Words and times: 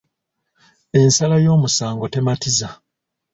Ensala 0.99 1.35
y’omusango 1.45 2.05
tematiza. 2.13 2.67